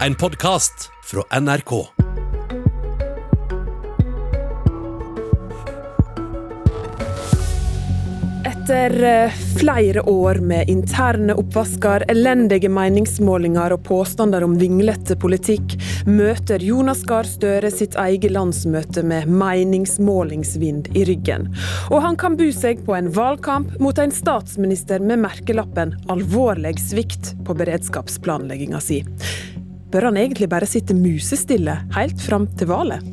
[0.00, 1.86] En podkast fra NRK.
[8.46, 15.76] Etter eh, flere år med interne oppvasker, elendige meningsmålinger og påstander om vinglete politikk,
[16.10, 21.52] møter Jonas Gahr Støre sitt eget landsmøte med meningsmålingsvind i ryggen.
[21.94, 27.36] Og han kan bu seg på en valgkamp mot en statsminister med merkelappen 'alvorlig svikt'
[27.46, 29.04] på beredskapsplanlegginga si.
[29.94, 33.04] Bør han egentlig bare sitte musestille helt fram til valget?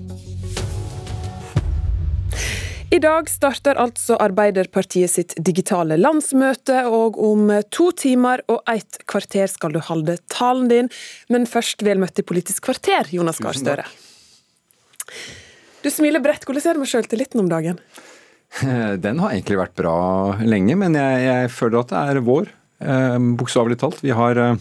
[2.92, 9.46] I dag starter altså Arbeiderpartiet sitt digitale landsmøte, og om to timer og ett kvarter
[9.48, 10.90] skal du holde talen din.
[11.30, 13.86] Men først vel møtt i Politisk kvarter, Jonas Gahr Støre.
[15.86, 16.50] Du smiler bredt.
[16.50, 17.78] Hvordan er det med sjøltilliten om dagen?
[19.06, 19.96] Den har egentlig vært bra
[20.42, 22.52] lenge, men jeg, jeg føler at det er vår.
[22.82, 24.02] Eh, Bokstavelig talt.
[24.02, 24.60] Vi har eh,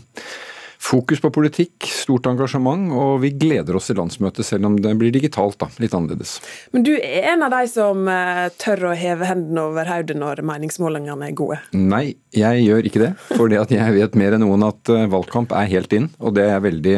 [0.90, 5.12] fokus på politikk, stort engasjement, og vi gleder oss til landsmøtet, selv om det blir
[5.14, 5.68] digitalt, da.
[5.82, 6.38] Litt annerledes.
[6.74, 10.42] Men du er en av de som eh, tør å heve hendene over hodet når
[10.46, 11.60] meningsmålingene er gode?
[11.76, 13.12] Nei, jeg gjør ikke det.
[13.30, 16.64] For jeg vet mer enn noen at eh, valgkamp er helt inn, og det er
[16.64, 16.96] veldig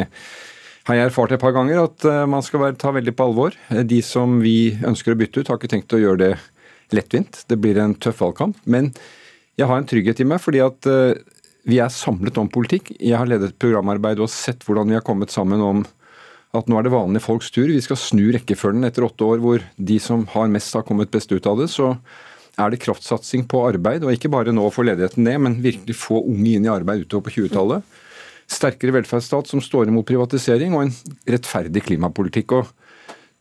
[0.83, 3.53] har jeg erfart et par ganger at eh, man skal være, ta veldig på alvor.
[3.87, 6.33] De som vi ønsker å bytte ut, har ikke tenkt å gjøre det
[6.97, 7.45] lettvint.
[7.47, 8.57] Det blir en tøff valgkamp.
[8.65, 8.89] Men
[9.59, 10.89] jeg har en trygghet i meg, fordi at
[11.63, 12.91] vi er samlet om politikk.
[12.99, 15.83] Jeg har ledet programarbeid og sett hvordan vi har kommet sammen om
[16.53, 17.69] at nå er det vanlige folks tur.
[17.71, 21.31] Vi skal snu rekkefølgen etter åtte år hvor de som har mest, har kommet best
[21.33, 21.69] ut av det.
[21.73, 21.95] Så
[22.59, 25.95] er det kraftsatsing på arbeid, og ikke bare nå å få ledigheten ned, men virkelig
[25.97, 27.95] få unge inn i arbeid utover på 20-tallet.
[28.53, 30.93] Sterkere velferdsstat som står imot privatisering, og en
[31.33, 32.59] rettferdig klimapolitikk.
[32.59, 32.69] og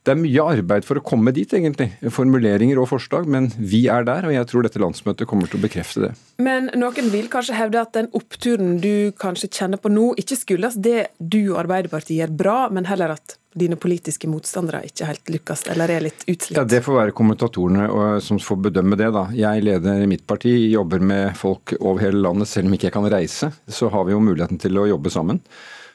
[0.03, 1.93] det er mye arbeid for å komme dit, egentlig.
[2.11, 5.63] Formuleringer og forslag, men vi er der, og jeg tror dette landsmøtet kommer til å
[5.63, 6.11] bekrefte det.
[6.43, 10.81] Men noen vil kanskje hevde at den oppturen du kanskje kjenner på nå, ikke skyldes
[10.83, 15.67] det du og Arbeiderpartiet gjør bra, men heller at dine politiske motstandere ikke helt lykkes,
[15.75, 16.57] eller er litt utslitt?
[16.57, 17.87] Ja, Det får være kommentatorene
[18.25, 19.29] som får bedømme det, da.
[19.37, 22.51] Jeg leder mitt parti, jobber med folk over hele landet.
[22.51, 25.43] Selv om ikke jeg kan reise, så har vi jo muligheten til å jobbe sammen.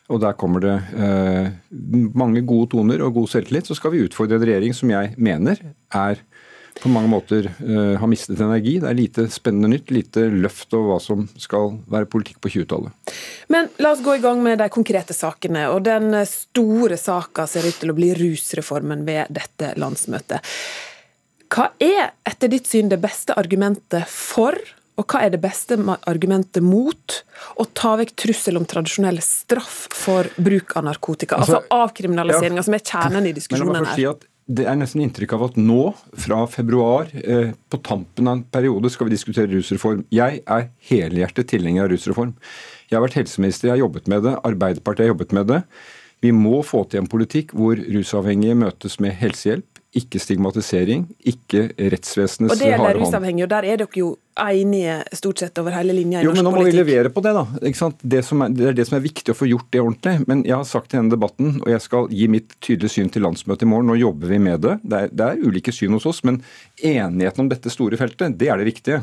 [0.08, 1.50] Og der kommer det eh,
[2.16, 3.68] mange gode toner og god selvtillit.
[3.68, 5.60] Så skal vi utfordre en regjering som jeg mener
[5.96, 6.22] er
[6.78, 8.76] på mange måter uh, har mistet energi.
[8.82, 13.16] Det er lite spennende nytt, lite løft over hva som skal være politikk på 20-tallet.
[13.54, 15.68] Men la oss gå i gang med de konkrete sakene.
[15.74, 20.54] Og den store saka ser ut til å bli rusreformen ved dette landsmøtet.
[21.48, 24.58] Hva er etter ditt syn det beste argumentet for
[24.98, 25.78] og hva er det beste
[26.10, 27.20] argumentet mot
[27.62, 31.38] å ta vekk trussel om tradisjonell straff for bruk av narkotika?
[31.38, 32.66] Altså, altså avkriminaliseringa, ja.
[32.66, 33.94] som er kjernen i diskusjonen her.
[33.98, 34.08] Si
[34.48, 35.82] det er nesten inntrykk av at nå,
[36.24, 40.06] fra februar, eh, på tampen av en periode, skal vi diskutere rusreform.
[40.14, 42.32] Jeg er helhjertet tilhenger av rusreform.
[42.88, 44.38] Jeg har vært helseminister, jeg har jobbet med det.
[44.48, 45.62] Arbeiderpartiet har jobbet med det.
[46.24, 52.52] Vi må få til en politikk hvor rusavhengige møtes med helsehjelp ikke stigmatisering, ikke rettsvesenets
[52.52, 56.20] Og det gjelder rusavhengige, og der er dere jo enige stort sett over hele linja
[56.20, 56.44] i jo, norsk politikk.
[56.44, 57.46] Jo, men nå må vi levere på det, da.
[57.56, 57.96] Det, er,
[58.52, 60.28] det, er det som er viktig å få gjort det ordentlig.
[60.30, 63.26] Men jeg har sagt i denne debatten, og jeg skal gi mitt tydelige syn til
[63.26, 64.78] landsmøtet i morgen, nå jobber vi med det.
[64.84, 66.42] Det er, det er ulike syn hos oss, men
[66.78, 69.02] enigheten om dette store feltet, det er det viktige.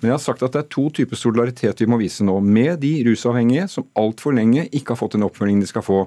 [0.00, 2.36] Men jeg har sagt at det er to typer solidaritet vi må vise nå.
[2.44, 6.02] Med de rusavhengige som altfor lenge ikke har fått den oppfølgingen de skal få.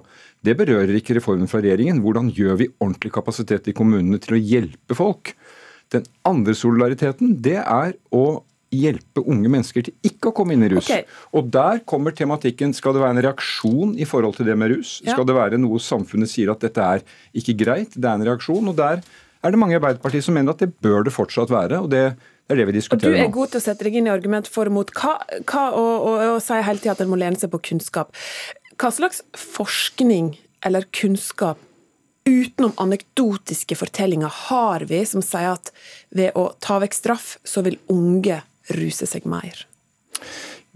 [0.45, 2.03] Det berører ikke reformen fra regjeringen.
[2.03, 5.33] Hvordan gjør vi ordentlig kapasitet i kommunene til å hjelpe folk?
[5.89, 10.69] Den andre solidariteten, det er å hjelpe unge mennesker til ikke å komme inn i
[10.75, 10.85] rus.
[10.85, 11.07] Okay.
[11.33, 14.99] Og der kommer tematikken skal det være en reaksjon i forhold til det med rus.
[15.01, 15.15] Ja.
[15.15, 17.01] Skal det være noe samfunnet sier at dette er
[17.37, 18.69] ikke greit, det er en reaksjon.
[18.69, 19.01] Og der
[19.43, 21.79] er det mange i Arbeiderpartiet som mener at det bør det fortsatt være.
[21.79, 22.03] og det
[22.49, 23.17] det er det vi diskuterer nå.
[23.19, 24.89] Du er god til å sette deg inn i argument for og mot.
[24.97, 28.09] Hva, hva og, og, og sier hele tida at en må lene seg på kunnskap.
[28.81, 30.31] Hva slags forskning
[30.65, 31.61] eller kunnskap
[32.25, 35.69] utenom anekdotiske fortellinger har vi som sier at
[36.09, 38.41] ved å ta vekk straff, så vil unge
[38.73, 39.67] ruse seg mer?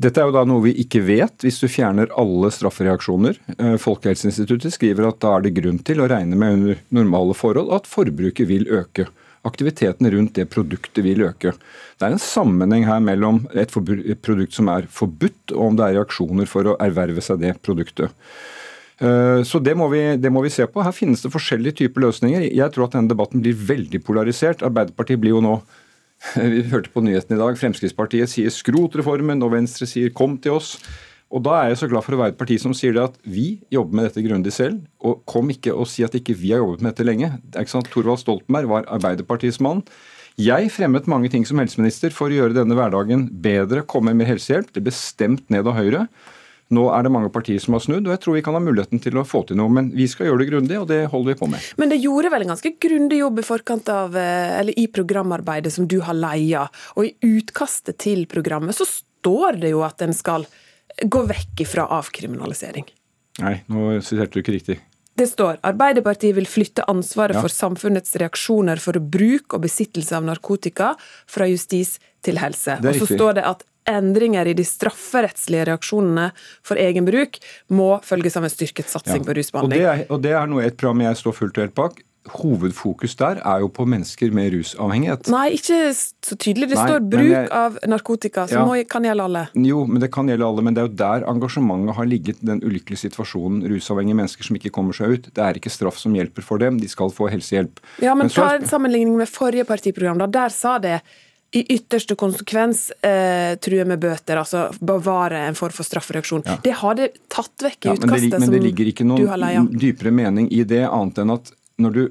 [0.01, 3.37] Dette er jo da noe vi ikke vet hvis du fjerner alle straffereaksjoner.
[3.57, 7.69] Eh, Folkehelseinstituttet skriver at da er det grunn til å regne med under normale forhold
[7.78, 9.07] at forbruket vil øke
[9.43, 11.53] aktiviteten rundt det produktet vil øke.
[11.99, 13.72] Det er en sammenheng her mellom et,
[14.23, 18.16] produkt som er forbudt, og om det er reaksjoner for å erverve seg det produktet.
[19.03, 20.84] Eh, så det må, vi, det må vi se på.
[20.85, 22.47] Her finnes det forskjellige typer løsninger.
[22.49, 24.63] Jeg tror at denne debatten blir veldig polarisert.
[24.66, 25.57] Arbeiderpartiet blir jo nå
[26.53, 27.58] Vi hørte på nyhetene i dag.
[27.59, 30.78] Fremskrittspartiet sier skrot reformen, og Venstre sier kom til oss.
[31.34, 33.16] Og Da er jeg så glad for å være et parti som sier det at
[33.25, 34.84] vi jobber med dette grundig selv.
[35.02, 37.31] Og kom ikke og si at ikke vi har jobbet med dette lenge.
[37.41, 37.90] Det er ikke sant?
[37.93, 39.81] Torvald Stoltenberg var Arbeiderpartiets mann.
[40.37, 44.72] Jeg fremmet mange ting som helseminister for å gjøre denne hverdagen bedre, komme med helsehjelp.
[44.73, 46.08] Det ble stemt ned av Høyre.
[46.73, 49.02] Nå er det mange partier som har snudd, og jeg tror vi kan ha muligheten
[49.03, 49.72] til å få til noe.
[49.73, 51.70] Men vi skal gjøre det grundig, og det holder vi på med.
[51.81, 55.73] Men det gjorde vel en ganske grundig jobb i forkant av, eh, eller i programarbeidet
[55.75, 56.67] som du har leia.
[56.97, 60.47] Og i utkastet til programmet så står det jo at en skal
[61.03, 62.90] gå vekk ifra avkriminalisering.
[63.41, 64.79] Nei, nå siterte du ikke riktig.
[65.14, 67.41] Det står Arbeiderpartiet vil flytte ansvaret ja.
[67.43, 70.93] for samfunnets reaksjoner for bruk og besittelse av narkotika
[71.29, 72.79] fra justis til helse.
[72.81, 76.30] Og så står det at endringer i de strafferettslige reaksjonene
[76.66, 77.40] for egen bruk
[77.74, 79.28] må følges av en styrket satsing ja.
[79.28, 79.84] på rusbehandling.
[79.84, 82.03] Og det, er, og det er noe et program jeg står fullt og helt bak
[82.32, 85.28] hovedfokus der er jo på mennesker med rusavhengighet.
[85.34, 86.70] Nei, ikke så tydelig.
[86.72, 89.44] Det Nei, står bruk jeg, av narkotika, som ja, kan gjelde alle.
[89.68, 90.64] Jo, men det kan gjelde alle.
[90.66, 93.66] Men det er jo der engasjementet har ligget, den ulykkelige situasjonen.
[93.74, 95.30] Rusavhengige mennesker som ikke kommer seg ut.
[95.35, 97.84] Det er ikke straff som hjelper for dem, de skal få helsehjelp.
[98.00, 100.24] Ja, men, men ta en sammenligning med forrige partiprogram.
[100.24, 100.32] da.
[100.32, 101.02] Der sa det
[101.53, 106.46] i ytterste konsekvens eh, true med bøter, altså bevare en form for straffereaksjon.
[106.47, 106.58] Ja.
[106.64, 109.70] Det har det tatt vekk i ja, utkastet men det, men det ligger ikke noen
[109.78, 112.03] dypere mening i det, annet enn at når du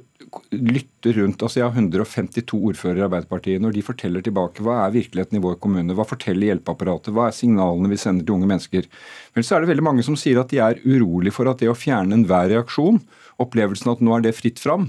[0.50, 3.62] lytter rundt altså Jeg har 152 ordførere i Arbeiderpartiet.
[3.62, 7.36] Når de forteller tilbake hva er virkeligheten i vår kommune, hva forteller hjelpeapparatet, hva er
[7.36, 8.88] signalene vi sender til unge mennesker,
[9.36, 11.70] vel så er det veldig mange som sier at de er urolig for at det
[11.70, 13.02] å fjerne enhver reaksjon,
[13.42, 14.88] opplevelsen at nå er det fritt fram,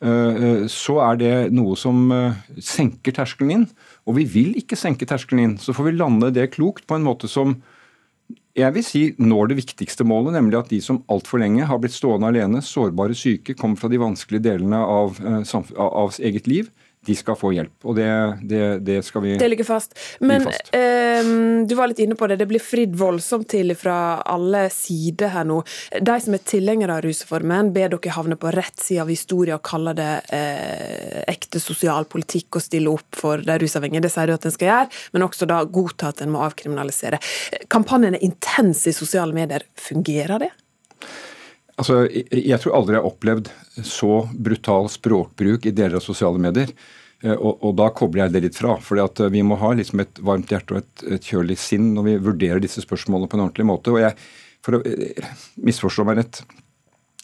[0.00, 3.66] så er det noe som eh, senker terskelen inn.
[4.08, 5.58] Og vi vil ikke senke terskelen inn.
[5.60, 7.58] Så får vi lande det klokt på en måte som
[8.58, 11.94] jeg vil si når det viktigste målet, nemlig at de som altfor lenge har blitt
[11.94, 16.72] stående alene, sårbare syke, kommer fra de vanskelige delene av, eh, av eget liv,
[17.06, 17.72] de skal få hjelp.
[17.88, 18.08] Og det,
[18.44, 19.96] det, det skal vi Det ligger fast.
[20.20, 20.68] Men fast.
[20.76, 21.30] Eh,
[21.66, 25.48] du var litt inne på det, det blir fridd voldsomt til fra alle sider her
[25.48, 25.62] nå.
[25.96, 29.64] De som er tilhengere av rusreformen, ber dere havne på rett side av historien og
[29.64, 34.04] kaller det eh, ekte sosialpolitikk å stille opp for de rusavhengige.
[34.04, 37.20] Det sier du at en skal gjøre, men også da godta at en må avkriminalisere.
[37.72, 39.64] Kampanjen er intens i sosiale medier.
[39.88, 40.52] Fungerer det?
[41.80, 43.52] Altså, jeg tror aldri jeg har opplevd
[43.88, 46.72] så brutal språkbruk i deler av sosiale medier.
[47.24, 48.76] Eh, og, og da kobler jeg det litt fra.
[48.84, 52.08] for eh, Vi må ha liksom et varmt hjerte og et, et, kjølig sinn når
[52.08, 53.92] vi vurderer disse spørsmålene på en ordentlig måte.
[53.92, 54.16] og jeg,
[54.64, 55.28] For å eh,
[55.60, 56.42] misforstå meg rett,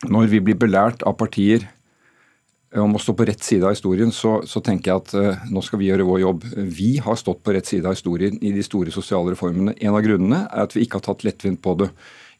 [0.08, 1.68] når vi blir belært av partier
[2.76, 5.62] om å stå på rett side av historien, så, så, tenker jeg at uh, nå
[5.64, 6.42] skal vi gjøre vår jobb.
[6.76, 9.72] Vi har stått på rett side av historien i de store sosiale reformene.
[9.80, 11.88] En av grunnene er at vi ikke har tatt lettvint på det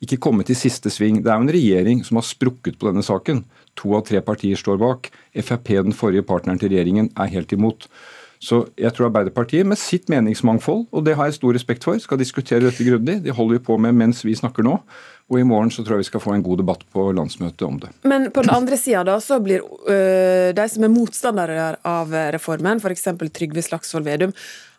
[0.04, 1.22] ikke kommet til siste sving.
[1.24, 3.44] Det er jo en regjering som har sprukket på denne saken.
[3.80, 5.10] To av tre partier står bak.
[5.36, 7.88] Frp, den forrige partneren til regjeringen, er helt imot.
[8.42, 12.20] Så jeg tror Arbeiderpartiet med sitt meningsmangfold, og det har jeg stor respekt for, skal
[12.20, 13.22] diskutere dette grundig.
[13.24, 14.76] Det holder vi på med mens vi snakker nå.
[15.26, 17.80] Og i morgen så tror jeg vi skal få en god debatt på landsmøtet om
[17.82, 17.90] det.
[18.06, 22.78] Men på den andre sida da, så blir øh, de som er motstandere av reformen,
[22.78, 23.08] f.eks.
[23.34, 24.36] Trygve Slagsvold Vedum,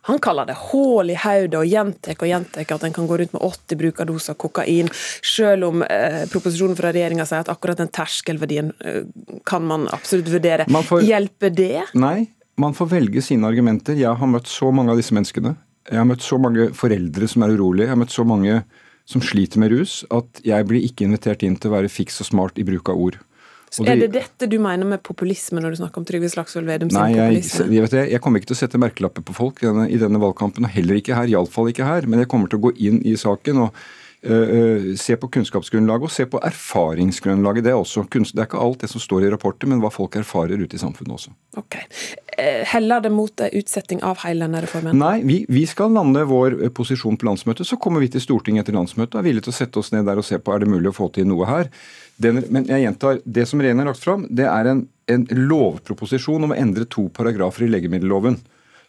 [0.07, 3.35] han kaller det hull i hodet og gjentar og gjentar at en kan gå rundt
[3.35, 4.89] med 80 brukerdoser kokain,
[5.25, 9.03] selv om eh, proposisjonen fra regjeringa sier at akkurat den terskelverdien eh,
[9.47, 10.67] kan man absolutt vurdere.
[10.71, 11.85] Man får, Hjelper det?
[11.99, 12.29] Nei,
[12.61, 13.97] man får velge sine argumenter.
[13.99, 15.57] Jeg har møtt så mange av disse menneskene.
[15.87, 17.87] Jeg har møtt så mange foreldre som er urolige.
[17.87, 18.61] Jeg har møtt så mange
[19.07, 22.27] som sliter med rus, at jeg blir ikke invitert inn til å være fiks og
[22.27, 23.19] smart i bruk av ord.
[23.73, 26.91] Så er det dette du mener med populisme når du snakker om Trygve Slagsvold Vedum
[26.91, 27.67] sin nei, populisme?
[27.75, 29.99] Jeg, vet det, jeg, kommer ikke til å sette merkelapper på folk i denne, i
[30.01, 31.27] denne valgkampen, og heller ikke her.
[31.31, 32.07] Iallfall ikke her.
[32.07, 33.81] Men jeg kommer til å gå inn i saken og
[34.23, 37.67] øh, se på kunnskapsgrunnlaget og se på erfaringsgrunnlaget.
[37.67, 40.15] Det er, også, det er ikke alt det som står i rapporter, men hva folk
[40.15, 41.35] erfarer ute i samfunnet også.
[41.59, 41.77] Ok.
[42.37, 44.95] Uh, heller det mot utsetting av hele denne reformen?
[45.01, 47.67] Nei, vi, vi, skal lande vår posisjon på landsmøtet.
[47.67, 50.07] Så kommer vi til Stortinget etter landsmøtet og er villige til å sette oss ned
[50.07, 51.73] der og se på er det mulig å få til noe her.
[52.17, 56.47] Den, men jeg gjentar, det som regjeringen har lagt fram, det er en, en lovproposisjon
[56.47, 58.39] om å endre to paragrafer i legemiddelloven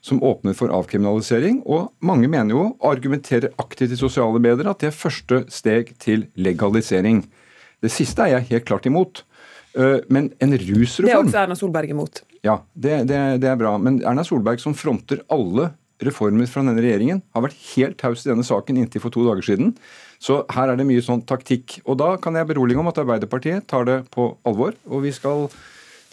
[0.01, 1.61] som åpner for avkriminalisering.
[1.67, 6.29] Og mange mener jo, argumenterer aktivt i sosiale medier, at det er første steg til
[6.39, 7.25] legalisering.
[7.83, 9.25] Det siste er jeg helt klart imot.
[9.77, 12.23] Eh, men en rusreform Det er også Erna Solberg imot.
[12.47, 13.75] Ja, det, det, det er bra.
[13.83, 15.73] Men Erna Solberg, som fronter alle
[16.05, 19.47] reformer fra denne regjeringen, har vært helt taus i denne saken inntil for to dager
[19.51, 19.73] siden.
[20.23, 21.79] Så her er det mye sånn taktikk.
[21.87, 25.49] Og da kan jeg berolige om at Arbeiderpartiet tar det på alvor, og vi skal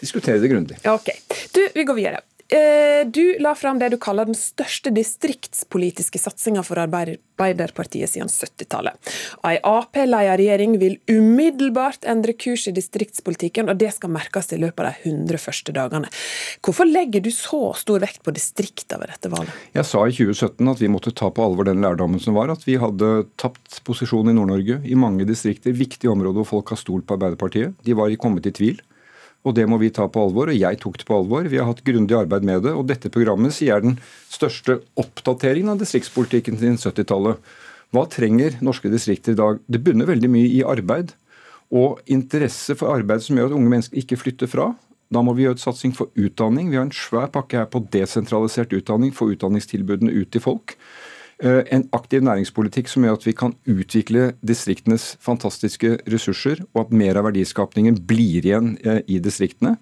[0.00, 0.80] diskutere det grundig.
[0.90, 1.10] Ok.
[1.54, 2.24] Du, vi går videre.
[2.48, 8.94] Eh, du la fram det du kaller den største distriktspolitiske satsinga for Arbeiderpartiet siden 70-tallet.
[9.48, 14.84] Ei Ap-ledet regjering vil umiddelbart endre kurs i distriktspolitikken, og det skal merkes i løpet
[14.84, 16.12] av de 100 første dagene.
[16.62, 19.66] Hvorfor legger du så stor vekt på distrikta ved dette valget?
[19.74, 22.62] Jeg sa i 2017 at vi måtte ta på alvor den lærdommen som var, at
[22.68, 27.08] vi hadde tapt posisjon i Nord-Norge, i mange distrikter, viktige områder hvor folk har stolt
[27.08, 27.74] på Arbeiderpartiet.
[27.82, 28.78] De var kommet i tvil.
[29.46, 31.46] Og det må vi ta på alvor, og jeg tok det på alvor.
[31.46, 32.72] Vi har hatt grundig arbeid med det.
[32.74, 34.00] Og dette programmet sier er den
[34.32, 37.38] største oppdateringen av distriktspolitikken siden 70-tallet.
[37.94, 39.60] Hva trenger norske distrikter i dag?
[39.70, 41.14] Det bunner veldig mye i arbeid
[41.74, 44.72] og interesse for arbeid som gjør at unge mennesker ikke flytter fra.
[45.14, 46.70] Da må vi gjøre et satsing for utdanning.
[46.70, 50.74] Vi har en svær pakke her på desentralisert utdanning, få utdanningstilbudene ut til folk.
[51.44, 56.94] Eh, en aktiv næringspolitikk som gjør at vi kan utvikle distriktenes fantastiske ressurser, og at
[56.96, 59.74] mer av verdiskapningen blir igjen eh, i distriktene.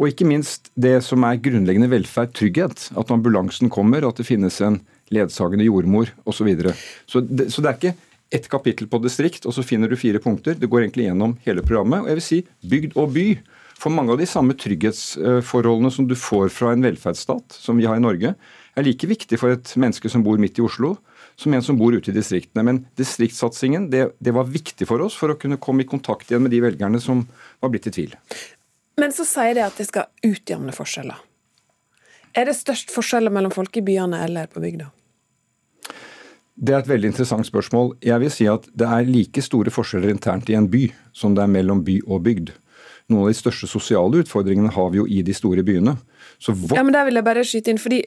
[0.00, 2.90] Og ikke minst det som er grunnleggende velferd, trygghet.
[2.96, 4.80] At ambulansen kommer, at det finnes en
[5.12, 6.40] ledsagende jordmor osv.
[6.40, 6.74] Så, videre.
[7.08, 7.96] så, det, så det er ikke
[8.36, 10.56] ett kapittel på distrikt, og så finner du fire punkter.
[10.56, 12.04] Det går egentlig gjennom hele programmet.
[12.04, 13.28] Og jeg vil si bygd og by.
[13.76, 18.00] For mange av de samme trygghetsforholdene som du får fra en velferdsstat, som vi har
[18.00, 18.32] i Norge,
[18.76, 20.96] er like viktig for et menneske som bor midt i Oslo,
[21.36, 22.64] som en som bor ute i distriktene.
[22.66, 26.44] Men distriktssatsingen det, det var viktig for oss for å kunne komme i kontakt igjen
[26.44, 27.24] med de velgerne som
[27.64, 28.12] var blitt i tvil.
[29.00, 31.18] Men så sier de at det skal utjevne forskjeller.
[32.36, 34.90] Er det størst forskjeller mellom folk i byene eller på bygda?
[36.56, 37.94] Det er et veldig interessant spørsmål.
[38.04, 41.44] Jeg vil si at det er like store forskjeller internt i en by som det
[41.44, 42.52] er mellom by og bygd.
[43.12, 45.94] Noen av de største sosiale utfordringene har vi jo i de store byene.
[46.40, 48.00] ja, men der vil jeg bare skyte inn, fordi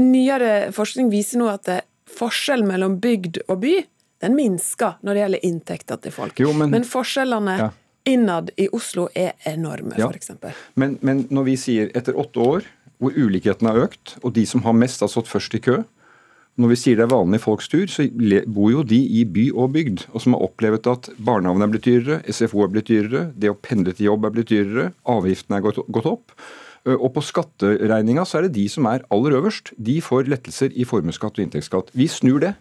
[0.00, 1.68] Nyere forskning viser nå at
[2.10, 3.76] forskjellen mellom bygd og by
[4.20, 6.40] den minsker når det gjelder inntekter til folk.
[6.40, 7.68] Jo, men, men, forskjellene ja.
[8.08, 10.10] innad i Oslo er enorme, ja.
[10.10, 10.34] f.eks.
[10.80, 12.68] Men, men når vi sier etter åtte år
[13.00, 15.78] hvor ulikheten har økt, og de som har mest, har stått først i kø,
[16.60, 18.04] når vi sier det er vanlige folks tur, så
[18.50, 21.86] bor jo de i by og bygd, og som har opplevd at barnehagen er blitt
[21.86, 25.64] dyrere, SFO er blitt dyrere, det å pendle til jobb er blitt dyrere, avgiftene er
[25.64, 26.34] gått, gått opp.
[26.88, 29.74] Og på skatteregninga så er det de som er aller øverst.
[29.76, 31.90] De får lettelser i formuesskatt og inntektsskatt.
[31.92, 32.54] Vi snur det.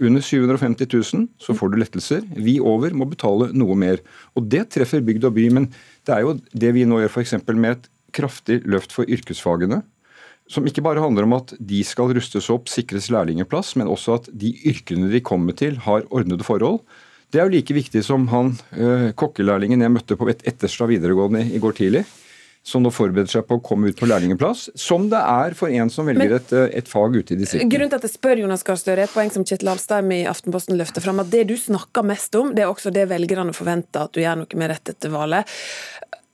[0.00, 2.22] Under 750 000 så får du lettelser.
[2.38, 3.98] Vi over må betale noe mer.
[4.38, 5.48] Og Det treffer bygd og by.
[5.50, 5.66] Men
[6.06, 7.34] det er jo det vi nå gjør f.eks.
[7.50, 9.82] med et kraftig løft for yrkesfagene
[10.50, 14.30] som ikke bare handler om at de skal rustes opp, sikres lærlingeplass, men også at
[14.34, 16.80] de yrkene de kommer til, har ordnede forhold.
[17.30, 21.60] Det er jo like viktig som han øh, kokkelærlingen jeg møtte på Etterstad videregående i
[21.62, 22.02] går tidlig,
[22.66, 25.90] som nå forbereder seg på å komme ut på lærlingeplass, som det er for en
[25.92, 27.70] som velger et, eh, et, fag ute i distriktet.
[27.72, 30.76] Grunnen til at jeg spør Jonas Gahr Støre, et poeng som Kjetil Alstheim i Aftenposten
[30.76, 34.12] løfter fram, at det du snakker mest om, det er også det velgerne forventer at
[34.12, 35.48] du gjør noe med rett etter valget.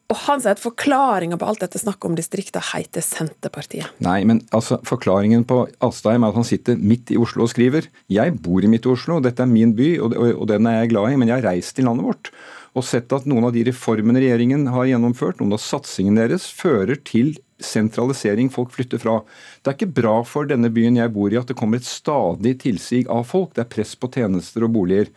[0.06, 3.90] Og han sier at forklaringa på alt dette snakket om distrikta heter Senterpartiet.
[4.06, 7.88] Nei, men altså, forklaringen på Alstheim er at han sitter midt i Oslo og skriver.
[8.12, 10.80] Jeg bor i midt i Oslo, dette er min by, og, og, og den er
[10.82, 12.30] jeg glad i, men jeg har reist til landet vårt
[12.76, 17.00] og sett at noen av de reformene regjeringen har gjennomført, noen av satsingene deres, fører
[17.08, 19.16] til sentralisering, folk flytter fra.
[19.64, 22.58] Det er ikke bra for denne byen jeg bor i at det kommer et stadig
[22.66, 23.54] tilsig av folk.
[23.56, 25.08] Det er press på tjenester og boliger.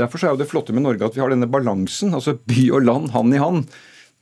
[0.00, 3.12] Derfor er det flotte med Norge at vi har denne balansen, altså by og land
[3.12, 3.66] hand i hand.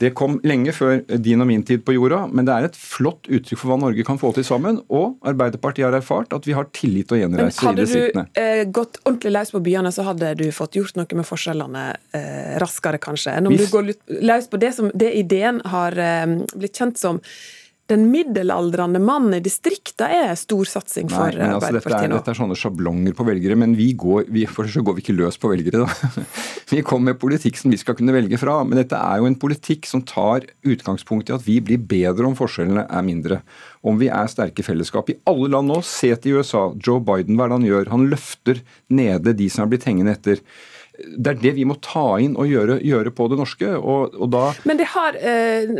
[0.00, 3.28] Det kom lenge før din og min tid på jorda, men det er et flott
[3.28, 4.80] uttrykk for hva Norge kan få til sammen.
[4.88, 8.24] Og Arbeiderpartiet har erfart at vi har tillit og gjenreise i distriktene.
[8.30, 11.28] Hadde du eh, gått ordentlig løs på byene, så hadde du fått gjort noe med
[11.28, 11.84] forskjellene
[12.16, 13.68] eh, raskere, kanskje, enn om Hvis...
[13.68, 13.92] du går
[14.30, 17.20] løs på det som det ideen har eh, blitt kjent som
[17.90, 22.20] den middelaldrende mannen i distrikta er stor satsing for Nei, men altså, Arbeiderpartiet nå.
[22.20, 25.16] Dette er sånne sjablonger på velgere, men vi går, vi, for så går vi ikke
[25.18, 25.84] løs på velgere.
[25.84, 26.24] da.
[26.70, 28.60] Vi kommer med politikk som vi skal kunne velge fra.
[28.62, 32.36] Men dette er jo en politikk som tar utgangspunkt i at vi blir bedre om
[32.38, 33.40] forskjellene er mindre.
[33.82, 35.10] Om vi er sterke fellesskap.
[35.10, 36.68] I alle land nå, se til USA.
[36.78, 37.90] Joe Biden, hva er det han gjør?
[37.96, 40.44] Han løfter nede de som er blitt hengende etter
[41.16, 43.72] det er det vi må ta inn og gjøre, gjøre på det norske.
[43.78, 45.70] Og, og, da Men det har eh,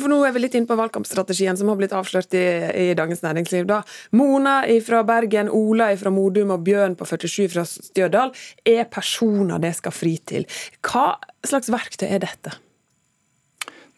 [0.00, 2.46] for Nå er vi litt inne på valgkampstrategien som har blitt avslørt i,
[2.84, 3.66] i Dagens Næringsliv.
[3.70, 3.82] da.
[4.16, 8.34] Mona fra Bergen, Ola fra Modum og Bjørn på 47 fra Stjørdal
[8.66, 10.48] er personer det skal fri til.
[10.86, 11.14] Hva
[11.46, 12.56] slags verktøy er dette?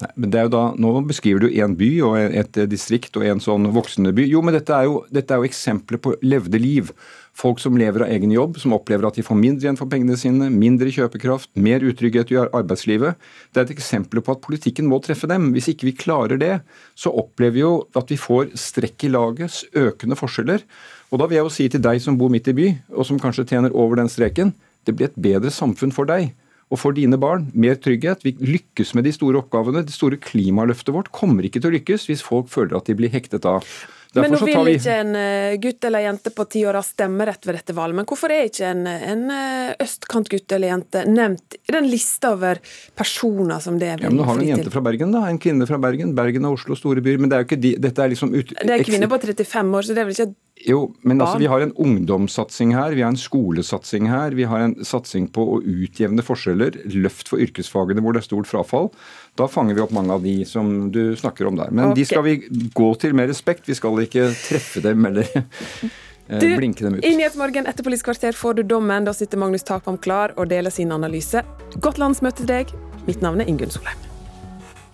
[0.03, 3.27] Nei, men det er jo da, Nå beskriver du en by og et distrikt og
[3.29, 4.27] en sånn voksende by.
[4.27, 6.91] Jo, men dette er jo, dette er jo eksempler på levde liv.
[7.33, 10.19] Folk som lever av egen jobb, som opplever at de får mindre igjen for pengene
[10.21, 13.17] sine, mindre kjøpekraft, mer utrygghet i arbeidslivet.
[13.51, 15.49] Det er et eksempel på at politikken må treffe dem.
[15.57, 16.59] Hvis ikke vi klarer det,
[16.93, 20.67] så opplever vi jo at vi får strekk i laget, økende forskjeller.
[21.09, 23.21] Og da vil jeg jo si til deg som bor midt i by, og som
[23.21, 24.53] kanskje tjener over den streken,
[24.85, 26.35] det blir et bedre samfunn for deg
[26.73, 27.49] og for dine barn.
[27.57, 28.25] Mer trygghet.
[28.25, 29.85] Vi lykkes med de store oppgavene.
[29.85, 33.13] Det store klimaløftet vårt kommer ikke til å lykkes hvis folk føler at de blir
[33.13, 33.65] hektet av.
[34.13, 34.73] Derfor men nå vil vi...
[34.77, 37.97] ikke en eh, gutt eller jente på ti år ha stemmerett ved dette valget.
[37.97, 42.61] Men hvorfor er ikke en, en eh, østkantgutt eller jente nevnt i den lista over
[42.99, 45.25] personer som det vil ja, men Nå har du en jente fra Bergen, da.
[45.31, 46.13] En kvinne fra Bergen.
[46.19, 47.23] Bergen og Oslo, store byer.
[47.23, 48.53] Men det er jo ikke de, dette er liksom ut...
[48.53, 50.33] Det er kvinner på 35 år, så det er vel ikke
[50.67, 54.35] jo, men altså, vi har en ungdomssatsing her, vi har en skolesatsing her.
[54.39, 56.79] Vi har en satsing på å utjevne forskjeller.
[56.95, 58.93] Løft for yrkesfagene hvor det er stort frafall.
[59.41, 61.73] Da fanger vi opp mange av de som du snakker om der.
[61.75, 61.99] Men okay.
[61.99, 62.37] de skal vi
[62.79, 63.67] gå til med respekt.
[63.71, 67.05] Vi skal ikke treffe dem eller eh, du, blinke dem ut.
[67.07, 69.09] I Nyhetsmorgen etter Politisk kvarter får du dommen.
[69.09, 71.43] Da sitter Magnus Takvam klar og deler sin analyse.
[71.83, 72.75] Godt landsmøte til deg.
[73.09, 74.11] Mitt navn er Ingunn Solheim.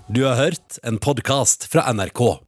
[0.09, 2.48] Du har hørt en podkast fra NRK.